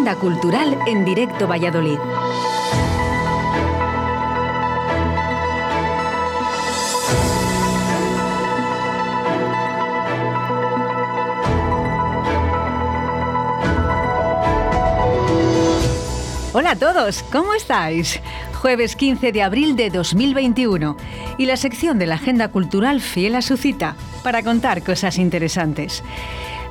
agenda 0.00 0.18
cultural 0.18 0.78
en 0.86 1.04
directo 1.04 1.46
Valladolid. 1.46 1.98
Hola 16.54 16.70
a 16.70 16.76
todos, 16.76 17.22
¿cómo 17.24 17.52
estáis? 17.52 18.20
Jueves 18.54 18.96
15 18.96 19.32
de 19.32 19.42
abril 19.42 19.76
de 19.76 19.90
2021 19.90 20.96
y 21.36 21.44
la 21.44 21.58
sección 21.58 21.98
de 21.98 22.06
la 22.06 22.14
agenda 22.14 22.48
cultural 22.48 23.02
fiel 23.02 23.34
a 23.34 23.42
su 23.42 23.58
cita 23.58 23.96
para 24.22 24.42
contar 24.42 24.82
cosas 24.82 25.18
interesantes. 25.18 26.02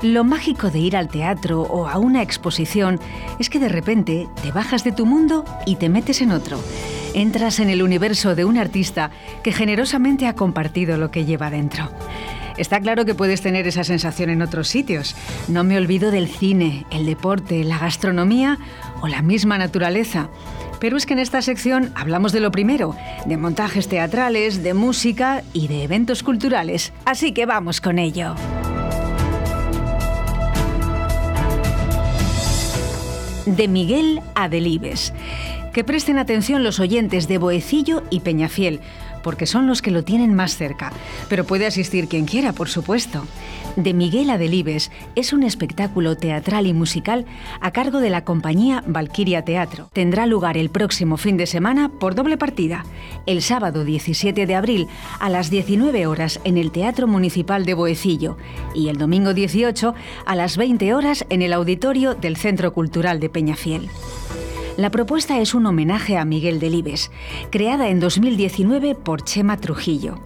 Lo 0.01 0.23
mágico 0.23 0.71
de 0.71 0.79
ir 0.79 0.95
al 0.95 1.09
teatro 1.09 1.61
o 1.61 1.85
a 1.87 1.97
una 1.97 2.21
exposición 2.21 3.01
es 3.37 3.49
que 3.49 3.59
de 3.59 3.67
repente 3.67 4.29
te 4.41 4.53
bajas 4.53 4.85
de 4.85 4.93
tu 4.93 5.05
mundo 5.05 5.43
y 5.65 5.75
te 5.75 5.89
metes 5.89 6.21
en 6.21 6.31
otro. 6.31 6.57
Entras 7.13 7.59
en 7.59 7.69
el 7.69 7.83
universo 7.83 8.33
de 8.33 8.45
un 8.45 8.57
artista 8.57 9.11
que 9.43 9.51
generosamente 9.51 10.25
ha 10.27 10.35
compartido 10.35 10.97
lo 10.97 11.11
que 11.11 11.25
lleva 11.25 11.49
dentro. 11.49 11.89
Está 12.57 12.79
claro 12.79 13.03
que 13.03 13.13
puedes 13.13 13.41
tener 13.41 13.67
esa 13.67 13.83
sensación 13.83 14.29
en 14.29 14.41
otros 14.41 14.69
sitios. 14.69 15.17
No 15.49 15.65
me 15.65 15.77
olvido 15.77 16.11
del 16.11 16.29
cine, 16.29 16.85
el 16.91 17.05
deporte, 17.05 17.65
la 17.65 17.77
gastronomía 17.77 18.57
o 19.01 19.07
la 19.07 19.21
misma 19.21 19.57
naturaleza. 19.57 20.29
Pero 20.79 20.95
es 20.95 21.05
que 21.05 21.13
en 21.13 21.19
esta 21.19 21.41
sección 21.41 21.91
hablamos 21.95 22.31
de 22.31 22.39
lo 22.39 22.51
primero, 22.51 22.95
de 23.25 23.35
montajes 23.35 23.89
teatrales, 23.89 24.63
de 24.63 24.73
música 24.73 25.43
y 25.51 25.67
de 25.67 25.83
eventos 25.83 26.23
culturales. 26.23 26.93
Así 27.03 27.33
que 27.33 27.45
vamos 27.45 27.81
con 27.81 27.99
ello. 27.99 28.35
De 33.55 33.67
Miguel 33.67 34.21
a 34.35 34.47
Delibes. 34.47 35.11
Que 35.73 35.83
presten 35.83 36.19
atención 36.19 36.63
los 36.63 36.79
oyentes 36.79 37.27
de 37.27 37.37
Boecillo 37.39 38.03
y 38.09 38.19
Peñafiel, 38.19 38.79
porque 39.23 39.45
son 39.45 39.67
los 39.67 39.81
que 39.81 39.91
lo 39.91 40.03
tienen 40.03 40.33
más 40.33 40.55
cerca, 40.55 40.91
pero 41.27 41.45
puede 41.45 41.65
asistir 41.65 42.07
quien 42.07 42.25
quiera, 42.25 42.53
por 42.53 42.69
supuesto. 42.69 43.25
De 43.75 43.93
Miguel 43.93 44.29
Adelibes 44.29 44.91
es 45.15 45.31
un 45.31 45.43
espectáculo 45.43 46.17
teatral 46.17 46.67
y 46.67 46.73
musical 46.73 47.25
a 47.61 47.71
cargo 47.71 47.99
de 47.99 48.09
la 48.09 48.25
compañía 48.25 48.83
Valquiria 48.87 49.45
Teatro. 49.45 49.89
Tendrá 49.93 50.25
lugar 50.25 50.57
el 50.57 50.69
próximo 50.69 51.17
fin 51.17 51.37
de 51.37 51.45
semana 51.45 51.89
por 51.89 52.15
doble 52.15 52.37
partida, 52.37 52.83
el 53.25 53.41
sábado 53.41 53.85
17 53.85 54.45
de 54.45 54.55
abril 54.55 54.87
a 55.19 55.29
las 55.29 55.49
19 55.49 56.07
horas 56.07 56.39
en 56.43 56.57
el 56.57 56.71
Teatro 56.71 57.07
Municipal 57.07 57.65
de 57.65 57.73
Boecillo 57.73 58.37
y 58.73 58.89
el 58.89 58.97
domingo 58.97 59.33
18 59.33 59.93
a 60.25 60.35
las 60.35 60.57
20 60.57 60.93
horas 60.93 61.25
en 61.29 61.41
el 61.41 61.53
auditorio 61.53 62.15
del 62.15 62.37
Centro 62.37 62.73
Cultural 62.73 63.19
de 63.19 63.29
Peñafiel. 63.29 63.89
La 64.79 64.91
propuesta 64.91 65.41
es 65.41 65.55
un 65.55 65.65
homenaje 65.65 66.15
a 66.15 66.23
Miguel 66.23 66.61
Delibes, 66.61 67.11
creada 67.49 67.89
en 67.89 67.99
2019 67.99 68.95
por 68.95 69.25
Chema 69.25 69.57
Trujillo. 69.57 70.23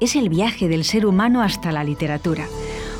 Es 0.00 0.16
el 0.16 0.28
viaje 0.28 0.66
del 0.66 0.82
ser 0.82 1.06
humano 1.06 1.40
hasta 1.40 1.70
la 1.70 1.84
literatura. 1.84 2.48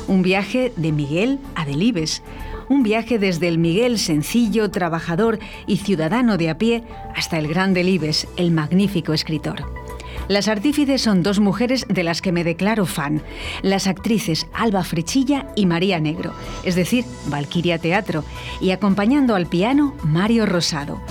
Un 0.07 0.21
viaje 0.21 0.71
de 0.77 0.93
Miguel 0.93 1.39
a 1.55 1.65
Delibes. 1.65 2.23
Un 2.69 2.83
viaje 2.83 3.19
desde 3.19 3.49
el 3.49 3.57
Miguel 3.57 3.99
sencillo, 3.99 4.71
trabajador 4.71 5.39
y 5.67 5.75
ciudadano 5.75 6.37
de 6.37 6.49
a 6.49 6.57
pie 6.57 6.85
hasta 7.13 7.37
el 7.37 7.49
gran 7.49 7.73
Delibes, 7.73 8.29
el 8.37 8.51
magnífico 8.51 9.11
escritor. 9.11 9.82
Las 10.27 10.47
artífices 10.47 11.01
son 11.01 11.21
dos 11.21 11.39
mujeres 11.39 11.85
de 11.89 12.03
las 12.03 12.21
que 12.21 12.31
me 12.31 12.43
declaro 12.43 12.85
fan, 12.85 13.21
las 13.61 13.87
actrices 13.87 14.47
Alba 14.53 14.83
Frechilla 14.83 15.47
y 15.55 15.65
María 15.65 15.99
Negro, 15.99 16.33
es 16.63 16.75
decir, 16.75 17.03
Valquiria 17.27 17.77
Teatro, 17.77 18.23
y 18.61 18.71
acompañando 18.71 19.35
al 19.35 19.47
piano 19.47 19.95
Mario 20.03 20.45
Rosado. 20.45 21.01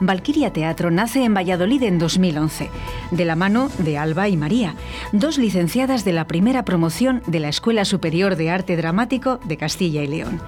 Valquiria 0.00 0.52
Teatro 0.52 0.90
nace 0.90 1.24
en 1.24 1.34
Valladolid 1.34 1.82
en 1.82 1.98
2011, 1.98 2.70
de 3.10 3.24
la 3.24 3.34
mano 3.34 3.68
de 3.78 3.98
Alba 3.98 4.28
y 4.28 4.36
María, 4.36 4.74
dos 5.12 5.38
licenciadas 5.38 6.04
de 6.04 6.12
la 6.12 6.26
primera 6.26 6.64
promoción 6.64 7.22
de 7.26 7.40
la 7.40 7.48
Escuela 7.48 7.84
Superior 7.84 8.36
de 8.36 8.50
Arte 8.50 8.76
Dramático 8.76 9.40
de 9.44 9.56
Castilla 9.56 10.02
y 10.02 10.06
León. 10.06 10.40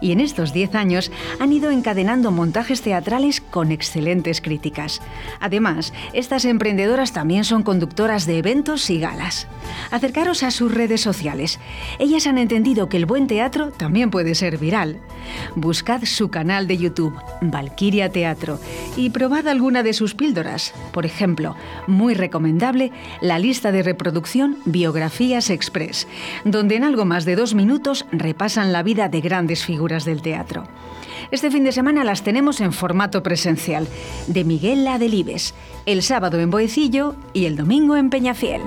Y 0.00 0.12
en 0.12 0.20
estos 0.20 0.52
10 0.52 0.74
años 0.74 1.10
han 1.40 1.52
ido 1.52 1.70
encadenando 1.70 2.30
montajes 2.30 2.82
teatrales 2.82 3.40
con 3.40 3.72
excelentes 3.72 4.40
críticas. 4.40 5.00
Además, 5.40 5.92
estas 6.12 6.44
emprendedoras 6.44 7.12
también 7.12 7.44
son 7.44 7.62
conductoras 7.62 8.26
de 8.26 8.38
eventos 8.38 8.88
y 8.90 8.98
galas. 8.98 9.48
Acercaros 9.90 10.42
a 10.42 10.50
sus 10.50 10.72
redes 10.72 11.00
sociales. 11.00 11.58
Ellas 11.98 12.26
han 12.26 12.38
entendido 12.38 12.88
que 12.88 12.96
el 12.96 13.06
buen 13.06 13.26
teatro 13.26 13.70
también 13.70 14.10
puede 14.10 14.34
ser 14.34 14.58
viral. 14.58 15.00
Buscad 15.54 16.04
su 16.04 16.30
canal 16.30 16.66
de 16.66 16.78
YouTube, 16.78 17.14
Valquiria 17.40 18.10
Teatro, 18.10 18.58
y 18.96 19.10
probad 19.10 19.48
alguna 19.48 19.82
de 19.82 19.92
sus 19.92 20.14
píldoras. 20.14 20.74
Por 20.92 21.06
ejemplo, 21.06 21.56
muy 21.86 22.14
recomendable 22.14 22.92
la 23.20 23.38
lista 23.38 23.72
de 23.72 23.82
reproducción 23.82 24.58
Biografías 24.64 25.50
Express, 25.50 26.06
donde 26.44 26.76
en 26.76 26.84
algo 26.84 27.04
más 27.04 27.24
de 27.24 27.36
dos 27.36 27.54
minutos 27.54 28.06
repasan 28.12 28.72
la 28.72 28.82
vida 28.82 29.08
de 29.08 29.20
grandes 29.20 29.64
figuras 29.64 30.04
del 30.04 30.22
teatro. 30.22 30.64
Este 31.30 31.50
fin 31.50 31.64
de 31.64 31.72
semana 31.72 32.04
las 32.04 32.22
tenemos 32.22 32.60
en 32.60 32.72
formato 32.72 33.22
presencial, 33.22 33.88
de 34.26 34.44
Miguel 34.44 34.86
Delibes, 34.98 35.54
el 35.86 36.02
sábado 36.02 36.38
en 36.40 36.50
Boecillo 36.50 37.16
y 37.32 37.46
el 37.46 37.56
domingo 37.56 37.96
en 37.96 38.10
Peñafiel. 38.10 38.60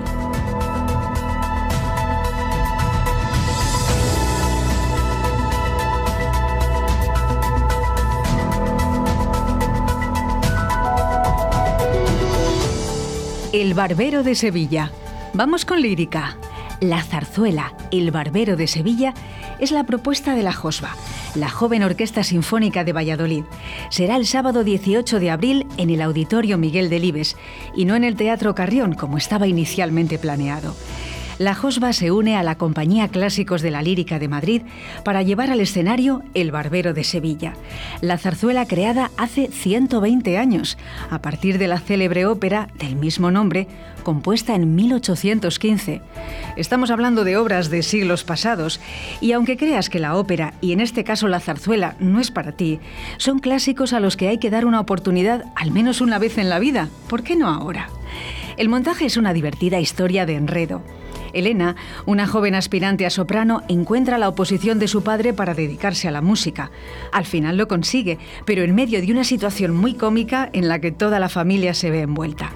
El 13.56 13.74
Barbero 13.74 14.22
de 14.22 14.36
Sevilla. 14.36 14.92
Vamos 15.34 15.64
con 15.64 15.82
lírica. 15.82 16.36
La 16.82 17.02
zarzuela 17.02 17.74
El 17.90 18.12
Barbero 18.12 18.58
de 18.58 18.68
Sevilla 18.68 19.14
es 19.62 19.72
la 19.72 19.86
propuesta 19.86 20.36
de 20.36 20.44
la 20.44 20.52
Josba, 20.52 20.94
la 21.36 21.48
joven 21.48 21.82
Orquesta 21.82 22.26
Sinfónica 22.26 22.84
de 22.84 22.92
Valladolid. 22.92 23.46
Será 23.90 24.18
el 24.18 24.26
sábado 24.26 24.66
18 24.66 25.22
de 25.22 25.32
abril 25.32 25.68
en 25.78 25.90
el 25.90 26.02
Auditorio 26.02 26.58
Miguel 26.58 26.90
Delibes 26.90 27.38
y 27.74 27.86
no 27.86 27.96
en 27.96 28.04
el 28.04 28.18
Teatro 28.18 28.54
Carrión 28.56 28.94
como 28.94 29.18
estaba 29.18 29.48
inicialmente 29.48 30.20
planeado 30.20 30.76
la 31.38 31.54
Josba 31.54 31.92
se 31.92 32.12
une 32.12 32.38
a 32.38 32.44
la 32.44 32.58
Compañía 32.58 33.10
Clásicos 33.10 33.62
de 33.62 33.72
la 33.72 33.82
Lírica 33.82 34.20
de 34.20 34.28
Madrid 34.28 34.62
para 35.04 35.22
llevar 35.22 35.52
al 35.52 35.60
escenario 35.60 36.24
El 36.34 36.52
Barbero 36.52 36.94
de 36.94 37.04
Sevilla, 37.04 37.54
la 38.02 38.18
zarzuela 38.18 38.66
creada 38.66 39.12
hace 39.18 39.50
120 39.52 40.38
años, 40.38 40.78
a 41.10 41.22
partir 41.22 41.58
de 41.58 41.68
la 41.68 41.80
célebre 41.80 42.26
ópera 42.26 42.70
del 42.80 42.96
mismo 42.96 43.32
nombre, 43.32 43.68
compuesta 44.04 44.56
en 44.56 44.76
1815. 44.76 46.02
Estamos 46.56 46.90
hablando 46.90 47.24
de 47.24 47.38
obras 47.38 47.70
de 47.70 47.84
siglos 47.84 48.24
pasados, 48.24 48.80
y 49.20 49.34
aunque 49.34 49.58
creas 49.58 49.90
que 49.90 50.00
la 50.00 50.16
ópera, 50.16 50.54
y 50.62 50.72
en 50.72 50.80
este 50.80 51.04
caso 51.04 51.28
la 51.28 51.42
zarzuela, 51.42 51.96
no 52.00 52.22
es 52.22 52.32
para 52.32 52.54
ti, 52.54 52.80
son 53.18 53.40
clásicos 53.40 53.94
a 53.94 54.00
los 54.00 54.16
que 54.16 54.30
hay 54.30 54.38
que 54.38 54.50
dar 54.50 54.66
una 54.66 54.80
oportunidad 54.80 55.46
al 55.56 55.72
menos 55.72 56.00
una 56.00 56.18
vez 56.18 56.38
en 56.38 56.50
la 56.50 56.60
vida. 56.60 56.88
¿Por 57.10 57.24
qué 57.24 57.36
no 57.36 57.50
ahora? 57.50 57.90
El 58.58 58.70
montaje 58.70 59.06
es 59.06 59.18
una 59.18 59.34
divertida 59.34 59.82
historia 59.82 60.26
de 60.26 60.36
enredo 60.36 60.82
Elena, 61.36 61.76
una 62.06 62.28
joven 62.28 62.56
aspirante 62.56 63.06
a 63.06 63.10
soprano, 63.10 63.62
encuentra 63.68 64.18
la 64.18 64.30
oposición 64.30 64.80
de 64.80 64.88
su 64.88 65.04
padre 65.04 65.34
para 65.34 65.54
dedicarse 65.54 66.08
a 66.08 66.12
la 66.12 66.22
música. 66.22 66.72
Al 67.12 67.26
final 67.26 67.58
lo 67.58 67.68
consigue, 67.68 68.18
pero 68.46 68.64
en 68.64 68.74
medio 68.74 69.02
de 69.02 69.12
una 69.12 69.24
situación 69.24 69.76
muy 69.76 69.94
cómica 69.94 70.50
en 70.54 70.68
la 70.68 70.80
que 70.80 70.92
toda 70.92 71.20
la 71.20 71.30
familia 71.30 71.74
se 71.74 71.92
ve 71.92 72.02
envuelta. 72.02 72.52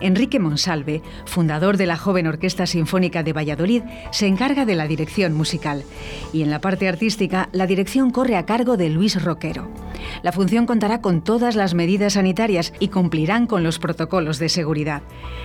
Enrique 0.00 0.38
Monsalve, 0.38 1.02
fundador 1.24 1.76
de 1.76 1.86
la 1.86 1.96
joven 1.96 2.26
Orquesta 2.26 2.66
Sinfónica 2.66 3.22
de 3.22 3.32
Valladolid, 3.32 3.82
se 4.10 4.26
encarga 4.26 4.64
de 4.64 4.74
la 4.74 4.86
dirección 4.86 5.32
musical 5.32 5.84
y 6.32 6.42
en 6.42 6.50
la 6.50 6.60
parte 6.60 6.88
artística 6.88 7.48
la 7.52 7.66
dirección 7.66 8.10
corre 8.10 8.36
a 8.36 8.46
cargo 8.46 8.76
de 8.76 8.90
Luis 8.90 9.22
Roquero. 9.22 9.68
La 10.22 10.32
función 10.32 10.66
contará 10.66 11.00
con 11.00 11.22
todas 11.22 11.56
las 11.56 11.74
medidas 11.74 12.14
sanitarias 12.14 12.72
y 12.78 12.88
cumplirán 12.88 13.46
con 13.46 13.62
los 13.62 13.78
protocolos 13.78 14.38
de 14.38 14.48
seguridad. 14.48 15.02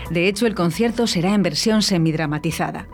De 0.09 0.27
hecho, 0.27 0.47
el 0.47 0.55
concierto 0.55 1.07
será 1.07 1.33
en 1.33 1.43
versión 1.43 1.81
semidramatizada. 1.81 2.87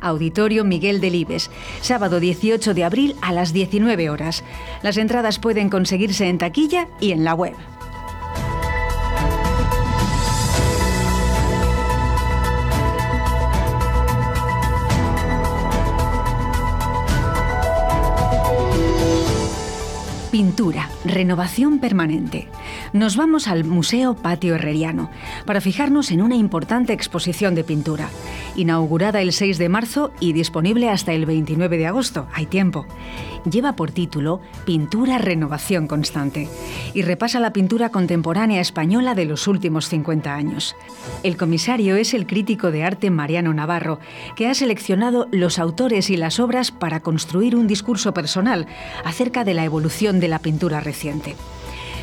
Auditorio 0.00 0.64
Miguel 0.64 1.00
Delibes, 1.00 1.50
sábado 1.80 2.20
18 2.20 2.74
de 2.74 2.84
abril 2.84 3.16
a 3.22 3.32
las 3.32 3.52
19 3.52 4.10
horas. 4.10 4.44
Las 4.82 4.96
entradas 4.96 5.38
pueden 5.38 5.70
conseguirse 5.70 6.28
en 6.28 6.38
taquilla 6.38 6.88
y 7.00 7.12
en 7.12 7.24
la 7.24 7.34
web. 7.34 7.54
Pintura, 20.30 20.90
renovación 21.06 21.78
permanente. 21.78 22.48
Nos 22.92 23.16
vamos 23.16 23.48
al 23.48 23.64
Museo 23.64 24.14
Patio 24.14 24.56
Herreriano 24.56 25.10
para 25.46 25.62
fijarnos 25.62 26.10
en 26.10 26.20
una 26.20 26.36
importante 26.36 26.92
exposición 26.92 27.54
de 27.54 27.64
pintura, 27.64 28.10
inaugurada 28.54 29.22
el 29.22 29.32
6 29.32 29.56
de 29.56 29.70
marzo 29.70 30.12
y 30.20 30.34
disponible 30.34 30.90
hasta 30.90 31.14
el 31.14 31.24
29 31.24 31.78
de 31.78 31.86
agosto. 31.86 32.28
Hay 32.34 32.44
tiempo. 32.44 32.86
Lleva 33.44 33.74
por 33.74 33.90
título 33.90 34.40
Pintura 34.64 35.18
Renovación 35.18 35.86
Constante 35.86 36.48
y 36.94 37.02
repasa 37.02 37.40
la 37.40 37.52
pintura 37.52 37.90
contemporánea 37.90 38.60
española 38.60 39.14
de 39.14 39.24
los 39.24 39.46
últimos 39.46 39.88
50 39.88 40.34
años. 40.34 40.76
El 41.22 41.36
comisario 41.36 41.96
es 41.96 42.14
el 42.14 42.26
crítico 42.26 42.70
de 42.70 42.84
arte 42.84 43.10
Mariano 43.10 43.54
Navarro, 43.54 44.00
que 44.36 44.48
ha 44.48 44.54
seleccionado 44.54 45.28
los 45.30 45.58
autores 45.58 46.10
y 46.10 46.16
las 46.16 46.40
obras 46.40 46.70
para 46.70 47.00
construir 47.00 47.56
un 47.56 47.66
discurso 47.66 48.12
personal 48.12 48.66
acerca 49.04 49.44
de 49.44 49.54
la 49.54 49.64
evolución 49.64 50.20
de 50.20 50.28
la 50.28 50.38
pintura 50.40 50.80
reciente. 50.80 51.36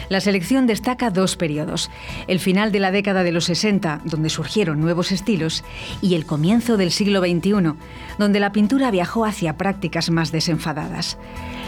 La 0.10 0.22
selección 0.22 0.68
destaca 0.68 1.10
dos 1.10 1.36
periodos, 1.36 1.90
el 2.28 2.40
final 2.40 2.72
de 2.72 2.80
la 2.80 2.92
década 2.92 3.24
de 3.24 3.32
los 3.32 3.46
60, 3.46 4.02
donde 4.06 4.30
surgieron 4.30 4.80
nuevos 4.80 5.12
estilos, 5.12 5.64
y 6.02 6.16
el 6.16 6.26
comienzo 6.26 6.78
del 6.78 6.92
siglo 6.92 7.22
XXI, 7.22 7.74
donde 8.18 8.40
la 8.40 8.52
pintura 8.52 8.92
viajó 8.92 9.26
hacia 9.26 9.58
prácticas 9.58 10.10
más 10.10 10.32
desenfadadas. 10.32 11.18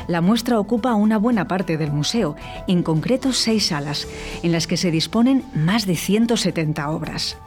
La 0.07 0.21
muestra 0.21 0.59
ocupa 0.59 0.93
una 0.93 1.17
buena 1.17 1.47
parte 1.47 1.77
del 1.77 1.91
museo, 1.91 2.35
en 2.67 2.83
concreto 2.83 3.33
seis 3.33 3.67
salas, 3.67 4.07
en 4.43 4.51
las 4.51 4.67
que 4.67 4.77
se 4.77 4.91
disponen 4.91 5.43
más 5.53 5.85
de 5.85 5.95
170 5.95 6.89
obras. 6.89 7.37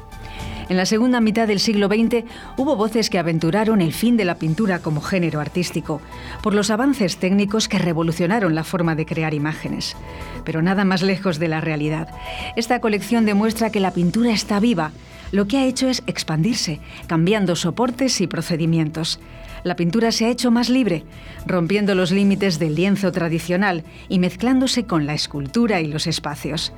En 0.71 0.77
la 0.77 0.87
segunda 0.87 1.21
mitad 1.21 1.49
del 1.49 1.59
siglo 1.59 1.89
XX 1.89 2.23
hubo 2.57 2.77
voces 2.77 3.11
que 3.11 3.19
aventuraron 3.19 3.81
el 3.81 3.93
fin 3.93 4.17
de 4.17 4.25
la 4.25 4.37
pintura 4.37 4.79
como 4.79 5.01
género 5.01 5.41
artístico, 5.41 6.01
por 6.45 6.55
los 6.55 6.71
avances 6.71 7.17
técnicos 7.17 7.67
que 7.67 7.81
revolucionaron 7.81 8.55
la 8.55 8.63
forma 8.63 8.95
de 8.95 9.05
crear 9.05 9.35
imágenes. 9.35 9.97
Pero 10.45 10.63
nada 10.63 10.85
más 10.85 11.03
lejos 11.03 11.41
de 11.41 11.49
la 11.49 11.61
realidad. 11.61 12.15
Esta 12.55 12.81
colección 12.81 13.27
demuestra 13.27 13.71
que 13.71 13.81
la 13.81 13.93
pintura 13.93 14.31
está 14.31 14.61
viva. 14.61 14.93
Lo 15.33 15.49
que 15.49 15.59
ha 15.59 15.67
hecho 15.67 15.89
es 15.89 16.05
expandirse, 16.07 16.79
cambiando 17.09 17.57
soportes 17.57 18.21
y 18.21 18.29
procedimientos 18.29 19.19
la 19.65 19.77
pintura 19.77 20.13
se 20.13 20.27
ha 20.27 20.31
hecho 20.31 20.51
más 20.51 20.69
libre, 20.69 21.05
rompiendo 21.47 21.95
los 21.95 22.11
límites 22.11 22.59
del 22.59 22.75
lienzo 22.75 23.13
tradicional 23.13 23.85
y 24.09 24.19
mezclándose 24.19 24.85
con 24.85 25.07
la 25.07 25.15
escultura 25.15 25.81
y 25.81 25.87
los 25.87 26.07
espacios. 26.07 26.73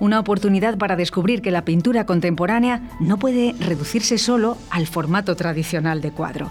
Una 0.00 0.20
oportunidad 0.20 0.78
para 0.78 0.96
descubrir 0.96 1.42
que 1.42 1.50
la 1.50 1.64
pintura 1.64 2.06
contemporánea 2.06 2.82
no 3.00 3.18
puede 3.18 3.54
reducirse 3.58 4.18
solo 4.18 4.56
al 4.70 4.86
formato 4.86 5.36
tradicional 5.36 6.00
de 6.00 6.10
cuadro. 6.10 6.50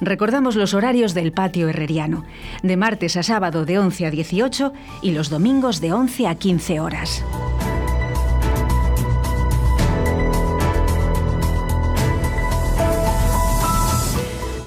Recordamos 0.00 0.56
los 0.56 0.74
horarios 0.74 1.14
del 1.14 1.32
patio 1.32 1.68
herreriano, 1.68 2.24
de 2.62 2.76
martes 2.76 3.16
a 3.16 3.22
sábado 3.22 3.64
de 3.64 3.78
11 3.78 4.06
a 4.06 4.10
18 4.10 4.72
y 5.02 5.12
los 5.12 5.30
domingos 5.30 5.80
de 5.80 5.92
11 5.92 6.28
a 6.28 6.34
15 6.34 6.80
horas. 6.80 7.24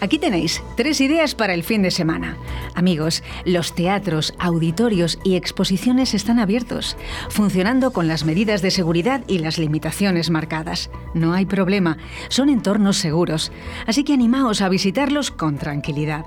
Aquí 0.01 0.17
tenéis 0.17 0.61
tres 0.75 1.01
ideas 1.01 1.35
para 1.35 1.53
el 1.53 1.63
fin 1.63 1.81
de 1.81 1.91
semana. 1.91 2.37
Amigos, 2.73 3.23
los 3.45 3.73
teatros, 3.73 4.33
auditorios 4.39 5.19
y 5.23 5.35
exposiciones 5.35 6.13
están 6.13 6.39
abiertos, 6.39 6.95
funcionando 7.29 7.91
con 7.91 8.07
las 8.07 8.23
medidas 8.23 8.61
de 8.61 8.71
seguridad 8.71 9.21
y 9.27 9.39
las 9.39 9.57
limitaciones 9.57 10.29
marcadas. 10.29 10.89
No 11.13 11.33
hay 11.33 11.45
problema, 11.45 11.97
son 12.29 12.49
entornos 12.49 12.97
seguros, 12.97 13.51
así 13.87 14.03
que 14.03 14.13
animaos 14.13 14.61
a 14.61 14.69
visitarlos 14.69 15.31
con 15.31 15.57
tranquilidad. 15.57 16.25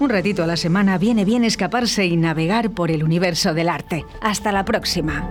Un 0.00 0.10
ratito 0.10 0.42
a 0.42 0.46
la 0.46 0.56
semana 0.56 0.98
viene 0.98 1.24
bien 1.24 1.44
escaparse 1.44 2.04
y 2.06 2.16
navegar 2.16 2.70
por 2.70 2.90
el 2.90 3.04
universo 3.04 3.54
del 3.54 3.68
arte. 3.68 4.04
Hasta 4.20 4.52
la 4.52 4.64
próxima. 4.64 5.28